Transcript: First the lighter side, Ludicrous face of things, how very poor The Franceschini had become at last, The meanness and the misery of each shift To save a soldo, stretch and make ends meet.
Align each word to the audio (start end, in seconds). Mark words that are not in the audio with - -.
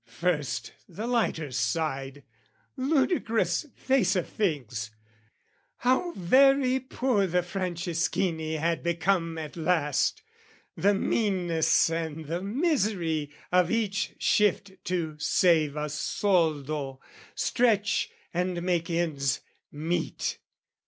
First 0.07 0.71
the 0.89 1.05
lighter 1.05 1.51
side, 1.51 2.23
Ludicrous 2.75 3.67
face 3.75 4.15
of 4.15 4.27
things, 4.27 4.89
how 5.77 6.13
very 6.13 6.79
poor 6.79 7.27
The 7.27 7.43
Franceschini 7.43 8.57
had 8.57 8.81
become 8.81 9.37
at 9.37 9.55
last, 9.55 10.23
The 10.75 10.95
meanness 10.95 11.91
and 11.91 12.25
the 12.25 12.41
misery 12.41 13.29
of 13.51 13.69
each 13.69 14.15
shift 14.17 14.71
To 14.85 15.17
save 15.19 15.75
a 15.75 15.87
soldo, 15.87 16.99
stretch 17.35 18.09
and 18.33 18.63
make 18.63 18.89
ends 18.89 19.41
meet. 19.71 20.39